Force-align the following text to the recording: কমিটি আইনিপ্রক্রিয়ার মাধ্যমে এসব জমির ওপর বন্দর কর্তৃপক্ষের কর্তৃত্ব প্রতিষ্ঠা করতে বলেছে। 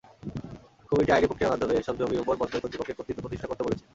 কমিটি 0.89 1.11
আইনিপ্রক্রিয়ার 1.13 1.53
মাধ্যমে 1.53 1.73
এসব 1.75 1.95
জমির 1.99 2.21
ওপর 2.23 2.35
বন্দর 2.41 2.61
কর্তৃপক্ষের 2.61 2.97
কর্তৃত্ব 2.97 3.23
প্রতিষ্ঠা 3.23 3.47
করতে 3.49 3.63
বলেছে। 3.65 3.83